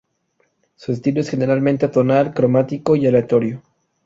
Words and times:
Su 0.77 0.93
estilo 0.93 1.21
es 1.21 1.29
generalmente 1.29 1.85
atonal, 1.85 2.33
cromático 2.33 2.95
y 2.95 3.05
aleatorio. 3.05 3.61